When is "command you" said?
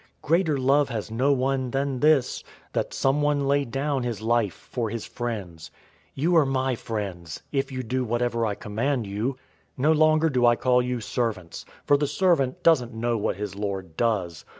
8.55-9.33